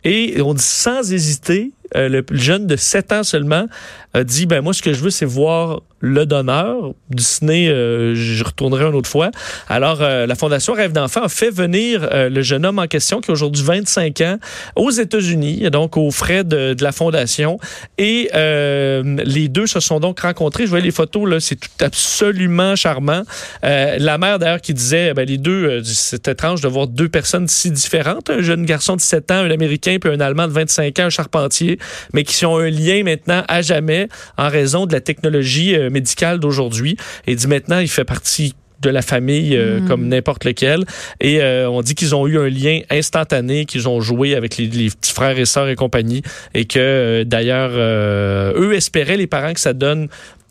Et 0.04 0.40
on 0.42 0.54
dit 0.54 0.62
sans 0.62 1.12
hésiter, 1.12 1.72
euh, 1.96 2.08
le 2.08 2.24
jeune 2.32 2.66
de 2.66 2.76
7 2.76 3.12
ans 3.12 3.22
seulement 3.22 3.66
a 4.14 4.24
dit 4.24 4.46
ben 4.46 4.60
moi 4.60 4.72
ce 4.72 4.82
que 4.82 4.92
je 4.92 5.02
veux 5.02 5.10
c'est 5.10 5.26
voir 5.26 5.80
le 6.00 6.26
donneur. 6.26 6.92
Disney 7.10 7.68
euh, 7.68 8.14
je 8.14 8.44
retournerai 8.44 8.84
une 8.84 8.94
autre 8.94 9.08
fois. 9.08 9.30
Alors 9.68 9.98
euh, 10.00 10.26
la 10.26 10.34
fondation 10.34 10.72
Rêve 10.72 10.92
d'enfant 10.92 11.22
a 11.22 11.28
fait 11.28 11.50
venir 11.50 12.08
euh, 12.12 12.28
le 12.28 12.42
jeune 12.42 12.64
homme 12.64 12.78
en 12.78 12.86
question 12.86 13.20
qui 13.20 13.30
a 13.30 13.34
aujourd'hui 13.34 13.64
25 13.64 14.20
ans 14.20 14.38
aux 14.76 14.90
États-Unis 14.90 15.68
donc 15.70 15.96
aux 15.96 16.10
frais 16.10 16.44
de, 16.44 16.76
la 16.80 16.92
fondation. 16.92 17.58
Et 17.96 18.30
les 18.32 19.48
deux 19.48 19.66
se 19.66 19.80
sont 19.80 20.00
donc 20.00 20.20
rencontrés. 20.20 20.64
Je 20.64 20.70
voyais 20.70 20.84
les 20.84 20.90
photos 20.90 21.28
là. 21.28 21.40
C'est 21.40 21.56
tout 21.56 21.68
absolument 21.80 22.76
charmant. 22.76 23.22
La 23.62 24.18
mère 24.18 24.38
d'ailleurs 24.38 24.60
qui 24.60 24.74
disait 24.74 25.12
ben, 25.14 25.26
les 25.26 25.38
deux 25.38 25.82
c'est 25.84 26.28
étrange 26.28 26.60
de 26.60 26.68
voir 26.68 26.86
deux 26.86 27.08
personnes 27.08 27.48
si 27.48 27.70
différentes. 27.70 28.30
Un 28.30 28.42
jeune 28.42 28.64
garçon 28.64 28.96
de 28.96 29.00
7 29.00 29.30
ans 29.32 29.34
un 29.38 29.50
américain 29.50 29.98
puis 30.00 30.10
un 30.10 30.20
allemand 30.20 30.46
de 30.46 30.52
25 30.52 30.98
ans 31.00 31.04
un 31.04 31.10
charpentier 31.10 31.77
mais 32.12 32.24
qui 32.24 32.44
ont 32.46 32.58
un 32.58 32.70
lien 32.70 33.02
maintenant 33.04 33.42
à 33.48 33.62
jamais 33.62 34.08
en 34.36 34.48
raison 34.48 34.86
de 34.86 34.92
la 34.92 35.00
technologie 35.00 35.74
euh, 35.76 35.90
médicale 35.90 36.38
d'aujourd'hui. 36.38 36.96
Et 37.26 37.34
dit 37.34 37.46
maintenant, 37.46 37.78
il 37.78 37.88
fait 37.88 38.04
partie 38.04 38.54
de 38.80 38.90
la 38.90 39.02
famille 39.02 39.56
euh, 39.56 39.80
comme 39.86 40.06
n'importe 40.08 40.44
lequel. 40.44 40.84
Et 41.20 41.40
euh, 41.40 41.68
on 41.68 41.82
dit 41.82 41.94
qu'ils 41.94 42.14
ont 42.14 42.26
eu 42.26 42.38
un 42.38 42.48
lien 42.48 42.80
instantané, 42.90 43.64
qu'ils 43.64 43.88
ont 43.88 44.00
joué 44.00 44.34
avec 44.34 44.56
les, 44.56 44.66
les 44.66 44.90
petits 44.90 45.12
frères 45.12 45.38
et 45.38 45.44
sœurs 45.44 45.68
et 45.68 45.74
compagnie. 45.74 46.22
Et 46.54 46.64
que 46.64 46.78
euh, 46.78 47.24
d'ailleurs, 47.24 47.70
eux 48.56 48.74
espéraient, 48.74 49.16
les 49.16 49.26
parents, 49.26 49.52
que 49.52 49.60
ça 49.60 49.72
donne 49.72 50.08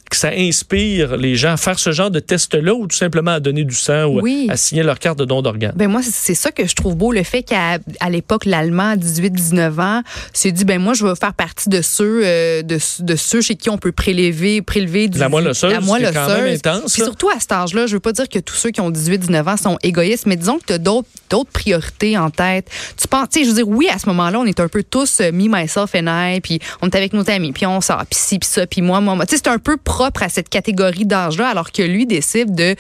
que 0.09 0.15
ça 0.17 0.29
inspire 0.35 1.17
les 1.17 1.35
gens 1.35 1.53
à 1.53 1.57
faire 1.57 1.79
ce 1.79 1.91
genre 1.91 2.11
de 2.11 2.19
test-là 2.19 2.73
ou 2.73 2.87
tout 2.87 2.95
simplement 2.95 3.31
à 3.31 3.39
donner 3.39 3.63
du 3.63 3.75
sang 3.75 4.05
ou 4.05 4.21
Oui. 4.21 4.47
à 4.49 4.57
signer 4.57 4.83
leur 4.83 4.99
carte 4.99 5.19
de 5.19 5.25
don 5.25 5.41
d'organes. 5.41 5.73
Ben 5.75 5.87
moi, 5.89 6.01
c'est- 6.03 6.33
ça 6.35 6.51
que 6.51 6.67
je 6.67 6.75
trouve 6.75 6.95
beau, 6.95 7.11
le 7.11 7.23
fait 7.23 7.43
qu'à 7.43 7.79
à 7.99 8.09
l'époque, 8.09 8.45
l'Allemand, 8.45 8.91
à 8.91 8.95
18-19 8.95 9.79
ans, 9.79 10.01
s'est 10.33 10.51
dit, 10.51 10.65
ben 10.65 10.79
moi, 10.81 10.93
je 10.93 11.05
vais 11.05 11.15
faire 11.15 11.33
partie 11.33 11.67
de 11.69 11.81
ceux, 11.81 12.21
euh, 12.23 12.61
de, 12.61 12.77
de 12.99 13.15
ceux 13.15 13.41
chez 13.41 13.55
qui 13.55 13.69
on 13.69 13.77
peut 13.77 13.91
prélever, 13.91 14.61
prélever 14.61 15.07
du, 15.07 15.17
La 15.19 15.29
moelle 15.29 15.47
osseuse, 15.47 15.71
la 15.73 15.79
moelle 15.81 16.11
quand 16.13 16.27
même 16.27 16.53
intense, 16.55 16.93
Puis 16.93 17.03
surtout 17.03 17.29
à 17.29 17.39
cet 17.39 17.51
âge-là, 17.51 17.87
je 17.87 17.93
veux 17.93 17.99
pas 17.99 18.13
dire 18.13 18.29
que 18.29 18.39
tous 18.39 18.55
ceux 18.55 18.69
qui 18.71 18.81
ont 18.81 18.91
18-19 18.91 19.47
ans 19.47 19.57
sont 19.57 19.77
égoïstes, 19.83 20.25
mais 20.25 20.35
disons 20.35 20.59
que 20.59 20.65
tu 20.67 20.73
as 20.73 20.77
d'autres 20.77 21.07
d'autres 21.29 21.51
priorités 21.51 22.17
en 22.17 22.29
tête. 22.29 22.69
Tu 22.95 23.05
penses, 23.07 23.27
tu 23.29 23.39
sais, 23.39 23.45
je 23.45 23.49
veux 23.49 23.55
dire, 23.57 23.67
oui, 23.67 23.89
à 23.93 23.99
ce 23.99 24.05
moment-là, 24.07 24.39
on 24.39 24.45
est 24.45 24.61
un 24.61 24.69
peu 24.69 24.81
tous 24.81 25.19
euh, 25.19 25.31
me, 25.33 25.49
myself 25.49 25.93
and 25.93 26.05
I, 26.07 26.39
puis 26.39 26.59
on 26.81 26.87
est 26.87 26.95
avec 26.95 27.11
nos 27.11 27.29
amis, 27.29 27.51
puis 27.51 27.65
on 27.65 27.81
sort, 27.81 28.03
puis 28.09 28.17
ci, 28.17 28.39
puis 28.39 28.47
ça, 28.49 28.65
puis 28.65 28.81
moi, 28.81 29.01
moi, 29.01 29.13
moi. 29.15 29.25
Tu 29.25 29.35
sais, 29.35 29.41
c'est 29.43 29.49
un 29.51 29.57
peu 29.59 29.75
propre 29.97 30.21
à 30.21 30.29
cette 30.29 30.49
catégorie 30.49 31.05
d'âge-là, 31.07 31.47
alors 31.47 31.71
que 31.71 31.81
lui 31.81 32.05
décide 32.05 32.53
de, 32.53 32.75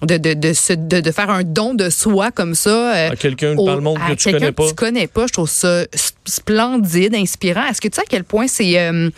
de, 0.00 0.16
de, 0.16 0.32
de, 0.32 0.52
se- 0.54 0.72
de, 0.72 1.00
de 1.00 1.10
faire 1.10 1.28
un 1.28 1.42
don 1.44 1.74
de 1.74 1.90
soi 1.90 2.30
comme 2.30 2.54
ça. 2.54 2.70
euh, 2.96 3.10
À 3.10 3.16
quelqu'un 3.16 3.54
dans 3.54 3.74
le 3.74 3.82
monde 3.82 3.98
que 4.08 4.14
tu 4.14 4.32
connais 4.32 4.52
pas. 4.52 4.68
tu 4.68 4.74
connais 4.74 5.06
pas. 5.06 5.26
Je 5.26 5.32
trouve 5.34 5.50
ça 5.50 5.82
splendide, 6.24 7.14
inspirant. 7.14 7.66
Est-ce 7.66 7.80
que 7.82 7.88
tu 7.88 7.96
sais 7.96 8.02
à 8.02 8.04
quel 8.08 8.24
point 8.24 8.46
c'est... 8.48 8.78
euh, 8.78 9.10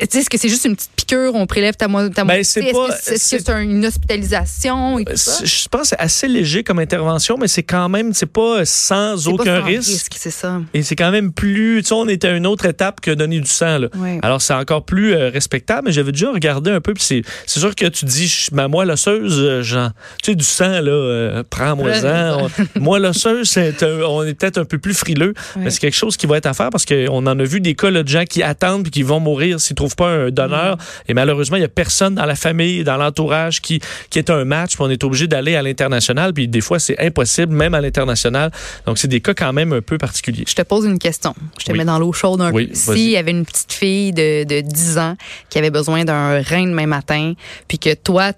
tu 0.00 0.06
sais, 0.10 0.18
est-ce 0.20 0.28
que 0.30 0.38
c'est 0.38 0.48
juste 0.50 0.64
une 0.66 0.76
petite 0.76 0.90
piqûre, 0.94 1.34
on 1.34 1.46
prélève 1.46 1.74
ta, 1.76 1.88
mo- 1.88 2.08
ta 2.08 2.24
Ben, 2.24 2.34
moitié? 2.34 2.40
Est-ce 2.40 2.52
que 2.62 2.92
c'est 3.00 3.14
est-ce 3.14 3.36
que 3.36 3.42
c'est- 3.42 3.62
une 3.64 3.84
hospitalisation 3.86 4.98
et 4.98 5.04
tout 5.04 5.16
ça? 5.16 5.32
C'est- 5.38 5.46
Je 5.46 5.68
pense 5.68 5.82
que 5.82 5.86
c'est 5.88 5.98
assez 5.98 6.28
léger 6.28 6.62
comme 6.62 6.78
intervention, 6.78 7.36
mais 7.40 7.48
c'est 7.48 7.62
quand 7.62 7.88
même, 7.88 8.12
c'est 8.12 8.26
pas 8.26 8.64
sans 8.64 9.16
C'est 9.16 9.24
pas 9.30 9.34
aucun 9.34 9.60
sans 9.60 9.66
risque. 9.66 10.12
C'est 10.16 10.30
ça. 10.30 10.60
Et 10.74 10.82
c'est 10.82 10.94
quand 10.96 11.10
même 11.10 11.32
plus, 11.32 11.80
tu 11.82 11.88
sais, 11.88 11.94
on 11.94 12.06
était 12.08 12.28
à 12.28 12.32
une 12.36 12.46
autre 12.46 12.66
étape 12.66 13.00
que 13.00 13.10
donner 13.12 13.40
du 13.40 13.48
sang. 13.48 13.78
Là. 13.78 13.88
Alors 14.22 14.42
c'est 14.42 14.54
encore 14.54 14.84
plus 14.84 15.14
euh, 15.14 15.30
respectable, 15.30 15.86
mais 15.86 15.92
j'avais 15.92 16.12
déjà 16.12 16.30
regardé 16.32 16.70
un 16.72 16.80
peu, 16.80 16.94
puis 16.94 17.04
c'est, 17.04 17.22
sûr 17.46 17.74
que 17.74 17.86
tu 17.86 18.04
dis, 18.04 18.46
ma 18.52 18.68
moelle 18.68 18.90
osseuse, 18.90 19.38
euh, 19.40 19.62
Jean, 19.62 19.90
tu 20.22 20.30
sais, 20.32 20.34
du 20.34 20.44
sang, 20.44 20.80
là, 20.80 20.90
euh, 20.90 21.42
prends-moi-en. 21.48 22.48
Moelle 22.80 23.06
osseuse, 23.06 23.48
c'est 23.48 23.82
un- 23.82 24.00
on 24.08 24.22
est 24.24 24.34
peut-être 24.34 24.58
un 24.58 24.64
peu 24.64 24.78
plus 24.78 24.94
frileux, 24.94 25.34
mais 25.56 25.70
c'est 25.70 25.80
quelque 25.80 25.94
chose 25.96 26.16
qui 26.16 26.26
va 26.26 26.36
être 26.38 26.46
à 26.46 26.54
faire 26.54 26.70
parce 26.70 26.84
qu'on 26.84 27.26
en 27.26 27.38
a 27.38 27.44
vu 27.44 27.60
des 27.60 27.74
cas 27.74 27.90
là, 27.90 28.02
de 28.02 28.08
gens 28.08 28.24
qui 28.24 28.42
attendent 28.42 28.82
puis 28.82 28.90
qui 28.90 29.02
vont 29.02 29.20
mourir 29.20 29.60
s'ils 29.60 29.76
trouvent 29.76 29.96
pas 29.96 30.08
un 30.08 30.30
donneur. 30.30 30.76
Et 31.08 31.14
malheureusement, 31.14 31.56
il 31.56 31.60
y 31.62 31.64
a 31.64 31.68
personne 31.68 32.14
dans 32.14 32.26
la 32.26 32.34
famille, 32.34 32.84
dans 32.84 32.96
l'entourage 32.96 33.60
qui, 33.60 33.80
qui 34.10 34.18
est 34.18 34.30
un 34.30 34.44
match, 34.44 34.74
puis 34.74 34.82
on 34.82 34.90
est 34.90 35.02
obligé 35.04 35.26
d'aller 35.26 35.56
à 35.56 35.62
l'international, 35.62 36.32
puis 36.32 36.48
des 36.48 36.60
fois, 36.60 36.78
c'est 36.78 36.98
impossible, 36.98 37.52
même 37.54 37.74
à 37.74 37.80
l'international. 37.80 38.50
Donc, 38.86 38.98
c'est 38.98 39.08
des 39.08 39.20
cas 39.20 39.34
quand 39.34 39.52
même 39.52 39.72
un 39.72 39.80
peu 39.80 39.98
particuliers. 39.98 40.44
Je 40.48 40.54
te 40.54 40.62
pose 40.62 40.84
une 40.84 40.98
question. 40.98 41.34
Je 41.58 41.64
te 41.66 41.72
Oui. 41.72 41.78
mets 41.78 41.84
dans 41.84 41.98
l'eau 41.98 42.12
chaude 42.12 42.40
un 42.40 42.52
Oui, 42.52 42.66
peu. 42.68 42.74
S'il 42.94 43.10
y 43.10 43.16
avait 43.16 43.30
une 43.30 43.44
petite 43.44 43.72
fille 43.72 44.12
de, 44.12 44.44
de 44.44 44.60
10 44.60 44.98
ans 44.98 45.16
qui 45.50 45.58
avait 45.58 45.70
besoin 45.70 46.04
d'un 46.04 46.40
rein 46.42 46.61
demain 46.66 46.86
matin, 46.86 47.34
puis 47.68 47.78
que 47.78 47.94
toi, 47.94 48.32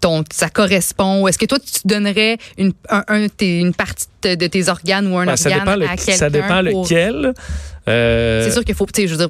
ton, 0.00 0.24
ça 0.32 0.48
correspond, 0.48 1.26
est-ce 1.28 1.38
que 1.38 1.46
toi, 1.46 1.58
tu 1.58 1.80
donnerais 1.86 2.38
une, 2.56 2.72
un, 2.88 3.26
une 3.40 3.74
partie 3.74 4.06
de, 4.22 4.46
tes 4.46 4.68
organes 4.68 5.06
ou 5.12 5.18
un 5.18 5.26
Ben, 5.26 5.36
ça 5.36 5.50
organe 5.50 5.78
dépend, 5.80 5.92
à 5.92 5.96
quelqu'un 5.96 6.12
ça 6.16 6.30
dépend 6.30 6.64
pour- 6.70 6.84
lequel. 6.84 7.34
Euh, 7.88 8.44
C'est 8.44 8.52
sûr 8.52 8.64
qu'il 8.64 8.74
faut, 8.74 8.86
tu 8.86 9.02
sais, 9.02 9.08
je 9.08 9.12
veux 9.12 9.18
dire, 9.18 9.28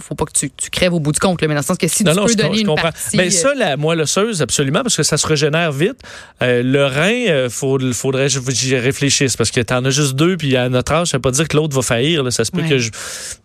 faut 0.00 0.14
pas 0.14 0.24
que 0.24 0.32
tu, 0.32 0.50
tu 0.50 0.70
crèves 0.70 0.92
au 0.94 1.00
bout 1.00 1.12
du 1.12 1.18
compte, 1.20 1.40
là, 1.42 1.48
mais 1.48 1.54
dans 1.54 1.60
le 1.60 1.64
sens 1.66 1.76
que 1.78 1.86
si 1.88 2.02
Non, 2.04 2.12
tu 2.12 2.16
non, 2.18 2.24
peux 2.26 2.32
je, 2.32 2.36
donner 2.36 2.54
je 2.56 2.60
une 2.60 2.66
comprends. 2.66 2.82
partie. 2.90 3.16
Ben, 3.16 3.26
euh, 3.28 3.30
ça, 3.30 3.54
la 3.54 3.76
moelle 3.76 4.00
osseuse, 4.00 4.42
absolument, 4.42 4.82
parce 4.82 4.96
que 4.96 5.02
ça 5.02 5.16
se 5.16 5.26
régénère 5.26 5.70
vite. 5.72 6.00
Euh, 6.42 6.62
le 6.62 6.86
rein, 6.86 7.26
euh, 7.28 7.48
faut, 7.50 7.78
faudrait 7.92 8.28
que 8.28 8.50
j'y 8.52 8.76
réfléchisse, 8.76 9.36
parce 9.36 9.50
que 9.50 9.60
t'en 9.60 9.84
as 9.84 9.90
juste 9.90 10.14
deux, 10.14 10.36
puis 10.36 10.56
à 10.56 10.68
notre 10.68 10.92
âge, 10.92 11.08
ça 11.08 11.18
veut 11.18 11.22
pas 11.22 11.30
dire 11.30 11.46
que 11.48 11.56
l'autre 11.56 11.74
va 11.76 11.82
faillir. 11.82 12.22
là. 12.24 12.30
Ça 12.30 12.44
se 12.44 12.50
peut 12.50 12.62
Ouais. 12.62 12.68
que 12.68 12.78
je, 12.78 12.90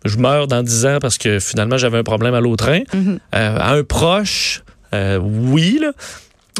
je 0.04 0.16
meure 0.16 0.46
dans 0.48 0.62
10 0.62 0.86
ans 0.86 0.98
parce 1.00 1.18
que 1.18 1.38
finalement, 1.40 1.76
j'avais 1.78 1.98
un 1.98 2.02
problème 2.04 2.34
à 2.34 2.40
l'autre 2.40 2.66
rein. 2.66 2.82
Mhm. 2.94 3.18
Euh, 3.34 3.56
à 3.58 3.72
un 3.74 3.84
proche, 3.84 4.62
oui, 4.92 5.78
là. 5.80 5.92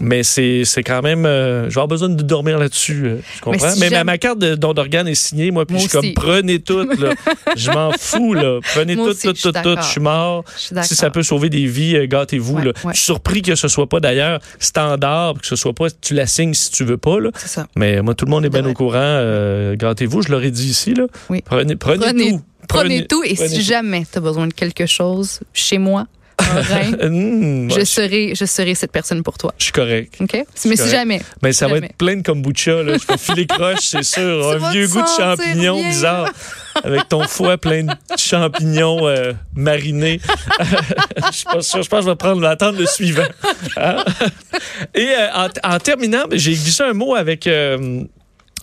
Mais 0.01 0.23
c'est 0.23 0.63
c'est 0.65 0.83
quand 0.83 1.03
même. 1.03 1.27
euh, 1.27 1.63
je 1.65 1.67
vais 1.69 1.73
avoir 1.81 1.89
besoin 1.89 2.09
de 2.09 2.23
dormir 2.23 2.59
là-dessus. 2.59 3.03
euh, 3.07 3.17
je 3.37 3.41
comprends? 3.41 3.71
si 3.71 3.81
Mais, 3.81 3.87
ma- 3.87 3.97
jamais- 3.97 4.05
ma 4.05 4.19
carte 4.19 4.39
de 4.39 4.55
don 4.55 4.73
d'organe 4.75 5.09
est 5.09 5.15
signée, 5.15 5.51
moi, 5.51 5.67
puis 5.67 5.75
Moi 5.75 5.83
je 5.85 5.89
suis 5.89 5.99
aussi. 5.99 6.15
comme 6.15 6.25
prenez 6.25 6.61
tout, 6.61 6.87
là. 6.99 7.15
je 7.57 7.71
m'en 7.71 7.91
fous, 7.99 8.35
là. 8.35 8.61
Prenez 8.75 8.95
Moi 8.97 9.07
tout, 9.07 9.11
aussi, 9.13 9.27
tout, 9.29 9.35
je 9.37 9.43
tout, 9.43 9.53
tout. 9.63 9.77
Je 9.81 9.87
suis 9.87 10.01
mort. 10.01 10.45
je 10.57 10.61
suis 10.63 10.77
Si 10.85 10.95
ça 10.95 11.11
peut 11.11 11.23
sauver 11.23 11.49
des 11.51 11.67
vies, 11.67 11.97
euh, 11.97 12.07
gâtez-vous. 12.07 12.55
Ouais, 12.57 12.65
là. 12.67 12.73
ouais. 12.85 12.93
Je 12.93 12.99
suis 12.99 13.07
surpris 13.07 13.43
que 13.43 13.55
ce 13.55 13.69
soit 13.69 13.89
pas 13.89 14.01
d'ailleurs 14.01 14.41
standard, 14.59 15.35
que 15.41 15.47
ce 15.47 15.57
soit 15.57 15.75
pas 15.75 15.87
tu 16.01 16.15
la 16.15 16.27
signes 16.27 16.55
si 16.55 16.71
tu 16.71 16.85
veux 16.85 16.99
pas. 16.99 17.19
Là. 17.21 17.31
Ça. 17.35 17.67
Mais 17.77 18.01
moi, 18.03 18.15
tout 18.15 18.25
le 18.25 18.31
monde 18.31 18.45
est 18.45 18.51
bien 18.51 18.65
au 18.67 18.75
courant. 18.75 18.99
euh, 18.99 19.75
gâtez-vous, 19.77 20.23
je 20.23 20.31
l'aurais 20.31 20.51
dit 20.51 20.69
ici. 20.69 20.95
Là. 20.95 21.05
Oui. 21.31 21.43
Prenez, 21.45 21.77
prenez, 21.77 21.99
Prenez, 22.07 22.31
tout. 22.33 22.41
prenez 22.69 23.07
tout 23.07 23.23
et 23.25 23.35
si 23.37 23.57
tout. 23.57 23.63
jamais 23.63 24.05
tu 24.11 24.19
as 24.19 24.21
besoin 24.21 24.47
de 24.47 24.53
quelque 24.53 24.87
chose 24.87 25.41
chez 25.53 25.79
moi, 25.79 26.07
un 26.39 26.61
rein, 26.61 26.93
Hum, 27.03 27.71
je 27.71 27.85
serai 27.85 28.35
je 28.35 28.45
serai 28.45 28.75
cette 28.75 28.93
personne 28.93 29.23
pour 29.23 29.39
toi. 29.39 29.53
je 29.59 29.65
suis 29.65 29.73
correct. 29.73 30.15
OK? 30.21 30.33
Mais 30.35 30.45
si 30.55 30.77
correct. 30.77 30.91
jamais 30.91 31.21
Mais 31.43 31.53
ça 31.53 31.69
va 31.69 31.79
être 31.79 31.95
plein 31.97 32.17
de 32.17 32.23
kombucha. 32.23 32.83
Là. 32.83 32.97
Je 32.99 33.07
vais 33.07 33.19
filer 33.19 33.47
croche, 33.47 33.81
c'est 33.83 34.03
sûr. 34.17 34.51
Un 34.51 34.71
vieux 34.71 34.87
goût 34.89 35.03
de 35.03 35.07
champignons 35.17 35.83
bizarre. 35.83 36.31
Avec 36.85 37.09
ton 37.09 37.27
foie 37.27 37.59
plein 37.59 37.85
de 37.85 37.93
champignons 38.17 39.07
euh, 39.09 39.33
marinés. 39.55 40.21
je 41.31 41.33
suis 41.37 41.45
pas 41.45 41.61
sûr. 41.61 41.83
Je 41.83 41.89
pense 41.89 42.01
que 42.01 42.05
je 42.07 42.11
vais 42.11 42.17
prendre 42.17 42.41
l'attendre 42.41 42.79
le 42.79 42.87
suivant. 42.87 43.27
Hein? 43.77 44.05
Et 44.95 45.09
euh, 45.09 45.29
en, 45.35 45.49
en 45.75 45.79
terminant, 45.81 46.25
ben, 46.31 46.39
j'ai 46.39 46.53
glissé 46.53 46.85
un 46.85 46.93
mot 46.93 47.15
avec. 47.15 47.47
euh, 47.47 48.03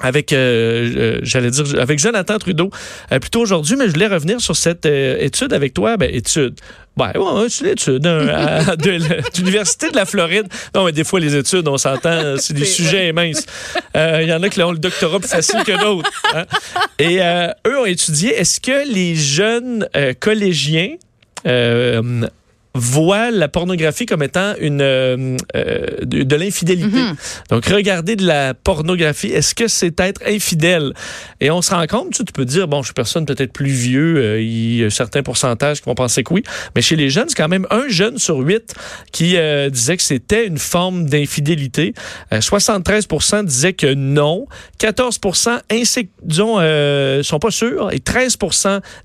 avec, 0.02 0.34
euh, 0.34 1.20
j'allais 1.24 1.52
dire, 1.52 1.64
avec 1.80 2.00
Jonathan 2.00 2.38
Trudeau, 2.38 2.70
euh, 3.14 3.20
plutôt 3.20 3.40
aujourd'hui, 3.40 3.78
mais 3.78 3.86
je 3.88 3.94
voulais 3.94 4.08
revenir 4.08 4.42
sur 4.42 4.54
cette 4.58 4.86
euh, 4.86 5.16
étude 5.22 5.54
avec 5.54 5.74
toi. 5.74 5.96
Ben, 5.96 6.10
étude. 6.14 6.60
Ben, 6.98 7.12
ouais, 7.16 7.48
c'est 7.50 7.66
une 7.66 7.72
étude 7.72 8.08
hein, 8.08 8.28
à- 8.70 8.76
de 8.78 8.98
l'Université 9.38 9.92
de 9.92 9.96
la 9.98 10.06
Floride. 10.06 10.48
Non, 10.74 10.86
mais 10.86 10.92
des 10.94 11.04
fois, 11.04 11.20
les 11.20 11.36
études, 11.36 11.68
on 11.68 11.78
s'entend, 11.78 12.36
c'est 12.38 12.54
des 12.54 12.64
sujets 12.66 13.12
minces. 13.12 13.46
Euh, 13.98 14.20
Il 14.24 14.30
y 14.30 14.34
en 14.34 14.42
a 14.44 14.50
qui 14.50 14.62
ont 14.64 14.72
le 14.72 14.78
doctorat 14.78 15.20
plus 15.20 15.28
facile 15.30 15.64
que 15.66 15.78
d'autres. 15.80 16.10
hein. 16.34 16.46
Et 16.98 17.22
euh, 17.22 17.48
eux 17.68 17.80
ont 17.80 17.86
étudié, 17.86 18.34
est-ce 18.36 18.62
que 18.62 18.88
les 18.90 19.16
jeunes 19.16 19.88
euh, 19.96 20.14
collégiens 20.20 20.96
voient 22.76 23.32
la 23.32 23.48
pornographie 23.48 24.06
comme 24.06 24.22
étant 24.22 24.54
une 24.60 24.82
euh, 24.82 25.38
euh, 25.56 25.86
de, 26.02 26.24
de 26.24 26.36
l'infidélité. 26.36 26.98
Mhm. 27.00 27.16
Donc, 27.50 27.66
regarder 27.68 28.18
de 28.18 28.26
la 28.26 28.54
pornographie, 28.54 29.30
est-ce 29.30 29.56
que 29.56 29.68
c'est 29.68 29.98
être 30.02 30.22
infidèle? 30.28 30.94
Et 31.40 31.50
on 31.50 31.62
se 31.62 31.74
rend 31.74 31.88
compte, 31.88 32.12
tu, 32.14 32.34
peux 32.34 32.44
dire, 32.44 32.68
bon, 32.68 32.82
je 32.82 32.88
suis 32.88 32.94
personne 32.94 33.26
peut-être 33.26 33.54
plus 33.54 33.70
vieux, 33.70 34.18
euh, 34.18 34.42
il 34.42 34.76
y 34.76 34.84
a 34.84 34.90
certains 34.90 35.24
pourcentages 35.24 35.80
qui 35.80 35.86
vont 35.86 35.96
penser 35.96 36.24
que 36.24 36.34
oui, 36.34 36.44
mais 36.76 36.82
chez 36.82 36.98
les 36.98 37.10
jeunes, 37.10 37.30
c'est 37.30 37.36
quand 37.36 37.48
même 37.48 37.66
un 37.72 37.88
jeune 37.88 38.18
sur 38.18 38.40
huit 38.40 38.76
qui 39.14 39.38
euh, 39.38 39.70
disait 39.70 39.96
que 39.96 40.04
c'était 40.04 40.46
une 40.46 40.58
forme 40.58 41.08
d'infidélité. 41.08 41.94
Euh, 42.34 42.40
73% 42.40 43.46
disaient 43.46 43.74
que 43.74 43.94
non. 43.94 44.48
14 44.80 45.20
insé- 45.70 46.10
disons, 46.24 46.56
sont 47.24 47.40
pas 47.40 47.52
sûrs. 47.52 47.94
Et 47.94 48.00
13 48.00 48.38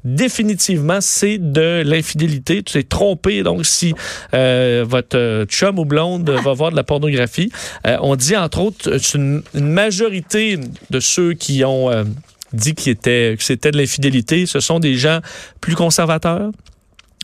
définitivement, 0.05 1.01
c'est 1.01 1.39
de 1.39 1.83
l'infidélité. 1.85 2.63
Tu 2.65 2.73
t'es 2.73 2.83
trompé. 2.83 3.43
Donc, 3.45 3.60
si 3.63 3.95
euh, 4.35 4.85
votre 4.89 5.17
euh, 5.19 5.45
chum 5.47 5.79
ou 5.79 5.85
blonde 5.85 6.29
va 6.31 6.53
voir 6.61 6.71
de 6.71 6.77
la 6.77 6.85
pornographie, 6.85 7.51
euh, 7.87 7.97
on 8.01 8.17
dit, 8.17 8.37
entre 8.37 8.61
autres, 8.61 8.91
une, 9.15 9.43
une 9.55 9.69
majorité 9.71 10.59
de 10.91 11.01
ceux 11.01 11.35
qui 11.35 11.65
ont... 11.65 11.91
euh, 11.91 12.05
dit 12.53 12.75
que 12.75 12.83
c'était 12.83 13.71
de 13.71 13.79
l'infidélité, 13.79 14.45
ce 14.45 14.59
sont 14.59 14.81
des 14.81 14.97
gens 14.97 15.21
plus 15.61 15.77
conservateurs, 15.77 16.51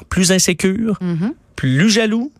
plus 0.08 0.30
insécures, 0.30 0.98
Mhm. 1.00 1.32
plus 1.56 1.90
jaloux. 1.90 2.30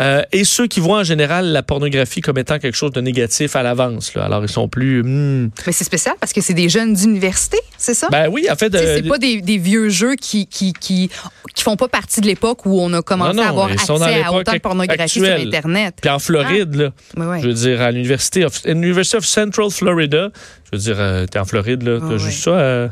Euh, 0.00 0.22
et 0.32 0.44
ceux 0.44 0.66
qui 0.68 0.78
voient 0.80 0.98
en 1.00 1.04
général 1.04 1.46
la 1.46 1.62
pornographie 1.62 2.20
comme 2.20 2.38
étant 2.38 2.58
quelque 2.58 2.76
chose 2.76 2.92
de 2.92 3.00
négatif 3.00 3.56
à 3.56 3.62
l'avance. 3.62 4.14
là. 4.14 4.24
Alors, 4.26 4.44
ils 4.44 4.48
sont 4.48 4.68
plus... 4.68 5.02
hmm. 5.02 5.50
Mais 5.66 5.72
c'est 5.72 5.84
spécial 5.84 6.14
parce 6.20 6.32
que 6.32 6.40
c'est 6.40 6.54
des 6.54 6.68
jeunes 6.68 6.94
d'université, 6.94 7.58
c'est 7.76 7.94
ça? 7.94 8.08
Ben 8.10 8.28
oui, 8.30 8.46
en 8.50 8.54
fait... 8.54 8.72
Euh, 8.74 8.96
c'est 8.96 9.08
pas 9.08 9.18
des, 9.18 9.40
des 9.40 9.58
vieux 9.58 9.88
jeux 9.88 10.14
qui, 10.14 10.46
qui, 10.46 10.72
qui, 10.72 11.10
qui 11.54 11.62
font 11.64 11.76
pas 11.76 11.88
partie 11.88 12.20
de 12.20 12.26
l'époque 12.26 12.64
où 12.66 12.80
on 12.80 12.92
a 12.92 13.02
commencé 13.02 13.36
Non, 13.36 13.42
non, 13.42 13.46
à 13.48 13.50
avoir 13.50 13.70
accès 13.72 13.92
à 14.22 14.32
autant 14.32 14.52
de 14.52 14.58
pornographie 14.58 15.02
actuelle. 15.02 15.38
sur 15.40 15.46
Internet. 15.48 15.94
Puis 16.00 16.10
en 16.10 16.18
Floride, 16.18 16.74
là, 16.74 16.90
Ouais, 17.16 17.26
ouais. 17.26 17.40
je 17.42 17.48
veux 17.48 17.54
dire, 17.54 17.80
à 17.82 17.90
l'université 17.90 18.44
of, 18.44 18.60
University 18.66 19.16
of 19.16 19.24
Central 19.24 19.70
Florida, 19.70 20.30
je 20.70 20.76
veux 20.76 20.82
dire, 20.82 20.96
euh, 21.00 21.26
t'es 21.26 21.38
en 21.38 21.44
Floride, 21.44 21.82
là, 21.82 21.98
t'as 22.00 22.14
Ah, 22.14 22.18
juste 22.18 22.44
ça... 22.44 22.50
euh, 22.50 22.88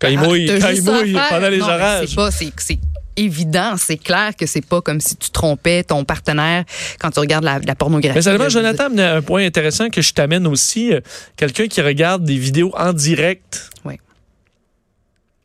quand 0.00 0.08
il 0.08 0.18
Ah, 0.18 0.26
mouille, 0.26 0.46
t'as 0.46 0.58
quand 0.60 0.70
il 0.74 0.82
mouille 0.82 1.16
pendant 1.30 1.48
les 1.48 1.58
Non, 1.58 1.66
orages. 1.66 2.06
C'est 2.08 2.16
pas, 2.16 2.30
c'est, 2.30 2.50
c'est 2.56 2.78
évident, 3.16 3.74
c'est 3.76 3.96
clair 3.96 4.32
que 4.36 4.46
c'est 4.46 4.64
pas 4.64 4.80
comme 4.80 5.00
si 5.00 5.16
tu 5.16 5.30
trompais 5.30 5.82
ton 5.84 6.04
partenaire 6.04 6.64
quand 6.98 7.10
tu 7.10 7.20
regardes 7.20 7.44
la, 7.44 7.58
la 7.58 7.74
pornographie. 7.74 8.16
Mais 8.16 8.22
seulement. 8.22 8.48
Jonathan 8.48 8.88
un 8.96 9.22
point 9.22 9.44
intéressant 9.44 9.90
que 9.90 10.02
je 10.02 10.12
t'amène 10.12 10.46
aussi. 10.46 10.92
Euh, 10.92 11.00
Quelqu'un 11.36 11.66
qui 11.66 11.80
regarde 11.80 12.24
des 12.24 12.36
vidéos 12.36 12.72
en 12.76 12.92
direct. 12.92 13.70
Oui. 13.84 13.94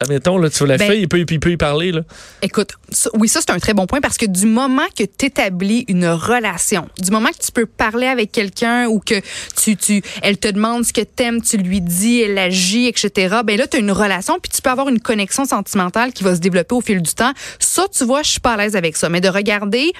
Admettons, 0.02 0.38
là, 0.38 0.50
tu 0.50 0.60
vois 0.60 0.68
la 0.70 0.78
Ben- 0.78 0.92
fille, 0.92 1.02
il 1.02 1.10
peut, 1.10 1.20
il 1.20 1.40
peut 1.42 1.52
y 1.52 1.58
parler. 1.58 1.92
Là. 1.92 2.04
Écoute, 2.42 2.72
ça- 2.90 3.10
oui, 3.16 3.28
ça, 3.28 3.42
c'est 3.42 3.52
un 3.52 3.60
très 3.60 3.74
bon 3.74 3.86
point 3.86 4.00
parce 4.00 4.18
que 4.18 4.26
du 4.26 4.46
moment 4.46 4.86
que 4.98 5.04
tu 5.04 5.26
établis 5.26 5.84
une 5.90 6.08
relation, 6.08 6.88
du 7.02 7.12
moment 7.12 7.28
que 7.30 7.44
tu 7.46 7.52
peux 7.52 7.66
parler 7.66 8.08
avec 8.08 8.32
quelqu'un 8.32 8.88
ou 8.88 9.02
que 9.02 9.16
tu, 9.62 9.76
tu, 9.76 10.02
elle 10.22 10.38
te 10.38 10.48
demande 10.48 10.86
ce 10.86 10.94
que 10.94 11.02
t'aimes, 11.02 11.42
tu 11.42 11.58
lui 11.58 11.82
dis, 11.82 12.22
elle 12.22 12.38
agit, 12.38 12.88
etc., 12.88 13.40
ben 13.44 13.58
là, 13.58 13.68
tu 13.68 13.76
as 13.76 13.82
une 13.82 13.92
relation 13.92 14.40
puis 14.42 14.50
tu 14.50 14.62
peux 14.62 14.70
avoir 14.70 14.88
une 14.88 15.02
connexion 15.02 15.44
sentimentale 15.44 16.14
qui 16.14 16.24
va 16.24 16.34
se 16.34 16.40
développer 16.40 16.76
au 16.76 16.82
fil 16.82 17.02
du 17.02 17.14
temps. 17.14 17.34
Ça, 17.60 17.86
tu 17.94 18.06
vois, 18.06 18.24
je 18.24 18.30
suis 18.30 18.40
pas 18.40 18.54
à 18.54 18.58
l'aise 18.58 18.78
avec 18.78 18.96
ça. 18.96 19.10
Mais 19.10 19.20
de 19.20 19.28
regarder 19.28 19.92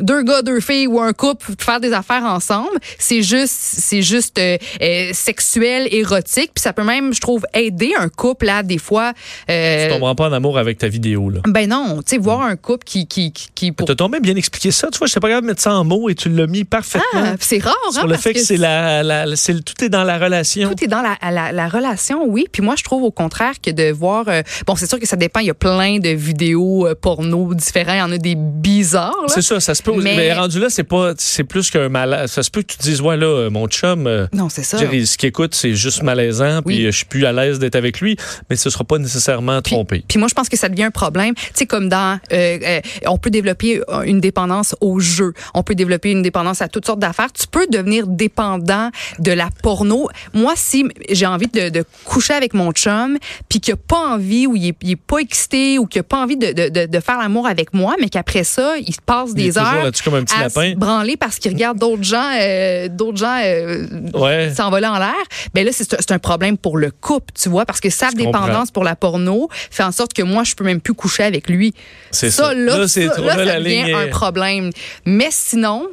deux 0.00 0.22
gars, 0.22 0.42
deux 0.42 0.60
filles 0.60 0.86
ou 0.86 1.00
un 1.00 1.14
couple 1.14 1.52
faire 1.58 1.80
des 1.80 1.94
affaires 1.94 2.24
ensemble, 2.24 2.76
c'est 2.98 3.22
juste, 3.22 3.54
c'est 3.58 4.02
juste 4.02 4.38
euh, 4.38 4.58
euh, 4.82 5.10
sexuel, 5.14 5.88
érotique. 5.92 6.50
Puis 6.54 6.60
ça 6.62 6.74
peut 6.74 6.84
même, 6.84 7.14
je 7.14 7.20
trouve, 7.22 7.46
aider 7.54 7.94
un 7.98 8.10
couple, 8.10 8.44
là, 8.44 8.62
des 8.62 8.76
fois. 8.76 9.14
Euh, 9.50 9.86
Tu 9.86 9.92
tomberas 9.92 10.14
pas 10.14 10.28
en 10.28 10.32
amour 10.32 10.58
avec 10.58 10.78
ta 10.78 10.88
vidéo. 10.88 11.30
Là. 11.30 11.40
ben 11.46 11.68
non, 11.68 11.98
tu 11.98 12.16
sais, 12.16 12.18
voir 12.18 12.42
un 12.42 12.56
couple 12.56 12.84
qui, 12.84 13.06
qui, 13.06 13.32
qui, 13.32 13.72
pour 13.72 13.86
Tu 13.86 13.92
as 13.92 13.96
tombé 13.96 14.20
bien 14.20 14.34
expliqué 14.36 14.70
ça. 14.70 14.88
Tu 14.92 14.98
vois, 14.98 15.06
je 15.06 15.12
sais 15.12 15.20
pas 15.20 15.28
capable 15.28 15.46
de 15.46 15.52
mettre 15.52 15.62
ça 15.62 15.74
en 15.74 15.84
mots 15.84 16.08
et 16.08 16.14
tu 16.14 16.28
l'as 16.28 16.46
mis 16.46 16.64
parfaitement. 16.64 17.02
Ah, 17.14 17.34
c'est 17.40 17.62
rare, 17.62 17.74
hein, 17.88 17.92
sur 17.92 18.06
le 18.06 18.16
fait 18.16 18.32
que, 18.34 18.40
c'est 18.40 18.56
la, 18.56 19.02
la- 19.02 19.36
c'est 19.36 19.54
tout 19.64 19.84
est 19.84 19.88
dans 19.88 20.04
la 20.04 20.18
relation. 20.18 20.68
Tout 20.74 20.84
est 20.84 20.88
dans 20.88 21.02
la, 21.02 21.16
la, 21.30 21.52
la 21.52 21.68
relation, 21.68 22.24
oui. 22.26 22.46
Puis 22.50 22.62
moi, 22.62 22.74
je 22.76 22.84
trouve 22.84 23.02
au 23.02 23.10
contraire 23.10 23.54
que 23.62 23.70
de 23.70 23.90
voir... 23.92 24.24
euh, 24.28 24.42
bon, 24.66 24.74
c'est 24.76 24.88
sûr 24.88 24.98
que 24.98 25.06
ça 25.06 25.16
dépend. 25.16 25.40
Il 25.40 25.46
y 25.46 25.50
a 25.50 25.54
plein 25.54 25.98
de 25.98 26.10
vidéos 26.10 26.86
euh, 26.86 26.94
porno 26.94 27.54
différents. 27.54 27.94
Il 27.94 27.98
y 27.98 28.02
en 28.02 28.12
a 28.12 28.18
des 28.18 28.34
bizarres. 28.36 29.14
C'est 29.28 29.42
ça, 29.42 29.60
ça 29.60 29.74
se 29.74 29.82
peut. 29.82 29.92
Mais, 29.96 30.16
Mais- 30.16 30.32
rendu 30.32 30.58
là, 30.58 30.68
c'est 30.70 30.84
pas, 30.84 31.12
c'est 31.18 31.44
plus 31.44 31.70
qu'un 31.70 31.88
malaise. 31.88 32.30
Ça 32.30 32.42
se 32.42 32.50
peut 32.50 32.62
que 32.62 32.72
tu 32.72 32.78
te 32.78 32.82
dises, 32.82 33.00
ouais, 33.00 33.16
là, 33.16 33.26
euh, 33.26 33.50
mon 33.50 33.68
chum, 33.68 34.06
euh, 34.06 34.26
Non, 34.32 34.48
c'est 34.48 34.62
ça. 34.62 34.78
dire, 34.84 35.06
ce 35.06 35.16
qu'il 35.16 35.28
écoute, 35.28 35.54
c'est 35.54 35.74
juste 35.74 36.02
malaisant, 36.02 36.62
puis 36.64 36.76
Oui. 36.78 36.86
je 36.86 36.90
suis 36.96 37.04
plus 37.06 37.24
à 37.26 37.32
l'aise 37.32 37.58
d'être 37.58 37.76
avec 37.76 38.00
lui, 38.00 38.16
mais 38.50 38.56
ce 38.56 38.70
sera 38.70 38.84
pas 38.84 38.98
nécessairement 38.98 39.35
Puis- 39.62 39.72
trompé. 39.74 40.04
Puis 40.06 40.18
moi, 40.18 40.28
je 40.28 40.34
pense 40.34 40.48
que 40.48 40.56
ça 40.56 40.68
devient 40.68 40.84
un 40.84 40.90
problème. 40.90 41.34
Tu 41.34 41.42
sais, 41.54 41.66
comme 41.66 41.88
dans, 41.88 42.18
euh, 42.32 42.58
euh, 42.62 42.80
on 43.06 43.18
peut 43.18 43.30
développer 43.30 43.80
une 44.04 44.20
dépendance 44.20 44.74
au 44.80 45.00
jeu, 45.00 45.32
on 45.54 45.62
peut 45.62 45.74
développer 45.74 46.10
une 46.10 46.22
dépendance 46.22 46.62
à 46.62 46.68
toutes 46.68 46.86
sortes 46.86 46.98
d'affaires. 47.00 47.32
Tu 47.32 47.46
peux 47.46 47.66
devenir 47.66 48.06
dépendant 48.06 48.90
de 49.18 49.32
la 49.32 49.48
porno. 49.62 50.08
Moi, 50.34 50.52
si 50.56 50.84
j'ai 51.10 51.26
envie 51.26 51.48
de, 51.48 51.68
de 51.68 51.84
coucher 52.04 52.34
avec 52.34 52.54
mon 52.54 52.72
chum, 52.72 53.18
puis 53.48 53.60
qu'il 53.60 53.74
n'a 53.74 53.80
pas 53.88 54.14
envie 54.14 54.46
ou 54.46 54.56
il 54.56 54.68
est, 54.68 54.76
il 54.82 54.90
est 54.92 54.96
pas 54.96 55.18
excité 55.18 55.78
ou 55.78 55.86
qu'il 55.86 56.00
n'a 56.00 56.04
pas 56.04 56.22
envie 56.22 56.36
de, 56.36 56.52
de, 56.52 56.68
de, 56.68 56.86
de 56.86 57.00
faire 57.00 57.18
l'amour 57.18 57.46
avec 57.46 57.72
moi, 57.74 57.94
mais 58.00 58.08
qu'après 58.08 58.44
ça, 58.44 58.74
il 58.78 58.94
se 58.94 59.00
passe 59.04 59.30
Il 59.30 59.34
des 59.36 59.58
heures 59.58 59.90
comme 60.04 60.14
un 60.14 60.24
petit 60.24 60.34
à 60.34 60.42
lapin. 60.44 60.70
se 60.72 60.76
branler 60.76 61.16
parce 61.16 61.38
qu'il 61.38 61.52
regarde 61.52 61.78
d'autres 61.78 62.02
gens, 62.04 62.30
euh, 62.40 62.88
d'autres 62.88 63.18
gens 63.18 63.40
euh, 63.44 63.86
Ouais. 64.14 64.52
s'envoler 64.54 64.86
en 64.86 64.98
l'air. 64.98 65.14
Ben 65.54 65.64
là, 65.64 65.72
c'est 65.72 65.84
c'est 65.86 66.12
un 66.12 66.18
problème 66.18 66.56
pour 66.58 66.76
le 66.78 66.90
couple, 66.90 67.32
tu 67.40 67.48
vois, 67.48 67.64
parce 67.64 67.80
que 67.80 67.90
sa 67.90 68.10
Je 68.10 68.16
dépendance 68.16 68.46
comprends. 68.48 68.66
pour 68.72 68.84
la 68.84 68.96
porno 68.96 69.25
fait 69.70 69.82
en 69.82 69.92
sorte 69.92 70.12
que 70.12 70.22
moi, 70.22 70.44
je 70.44 70.54
peux 70.54 70.64
même 70.64 70.80
plus 70.80 70.94
coucher 70.94 71.22
avec 71.24 71.48
lui. 71.48 71.74
C'est 72.10 72.30
ça. 72.30 72.54
Là, 72.54 72.78
Là, 72.78 72.88
c'est 72.88 73.06
ça, 73.08 73.20
là, 73.20 73.36
là, 73.36 73.46
ça 73.54 73.60
devient 73.60 73.92
un 73.92 74.08
problème. 74.08 74.70
Mais 75.04 75.28
sinon, 75.30 75.86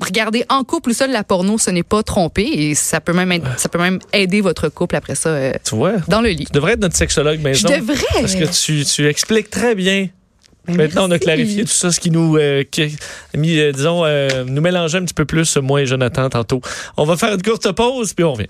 regarder 0.00 0.44
en 0.48 0.64
couple 0.64 0.90
ou 0.90 0.94
seul 0.94 1.10
la 1.12 1.24
porno, 1.24 1.58
ce 1.58 1.70
n'est 1.70 1.82
pas 1.82 2.02
tromper 2.02 2.44
et 2.46 2.74
ça 2.74 3.00
peut 3.00 3.12
même 3.12 3.30
être- 3.32 3.58
ça 3.58 3.68
peut 3.68 3.78
même 3.78 3.98
aider 4.12 4.40
votre 4.40 4.68
couple 4.68 4.96
après 4.96 5.14
ça 5.14 5.28
euh, 5.30 5.52
Tu 5.64 5.74
vois? 5.74 5.94
dans 6.08 6.20
le 6.22 6.30
lit. 6.30 6.46
Tu 6.46 6.52
devrais 6.52 6.72
être 6.72 6.80
notre 6.80 6.96
sexologue 6.96 7.38
Je 7.38 7.42
maison. 7.42 7.68
devrais. 7.68 7.96
Parce 8.20 8.34
que 8.34 8.44
tu, 8.44 8.84
tu 8.84 9.06
expliques 9.08 9.50
très 9.50 9.74
bien. 9.74 10.08
Ben, 10.66 10.76
Maintenant, 10.78 11.06
on 11.08 11.10
a 11.10 11.18
clarifié 11.18 11.64
tout 11.64 11.70
ça, 11.70 11.92
ce 11.92 12.00
qui 12.00 12.10
nous, 12.10 12.38
euh, 12.38 12.64
qui 12.70 12.96
mis, 13.36 13.58
euh, 13.58 13.70
disons, 13.72 14.02
euh, 14.06 14.44
nous 14.46 14.62
mélangeait 14.62 14.96
un 14.96 15.04
petit 15.04 15.12
peu 15.12 15.26
plus, 15.26 15.58
moi 15.58 15.82
et 15.82 15.86
Jonathan, 15.86 16.30
tantôt. 16.30 16.62
On 16.96 17.04
va 17.04 17.18
faire 17.18 17.34
une 17.34 17.42
courte 17.42 17.70
pause, 17.72 18.14
puis 18.14 18.24
on 18.24 18.32
revient. 18.32 18.48